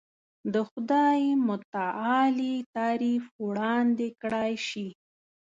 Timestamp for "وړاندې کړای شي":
3.45-4.87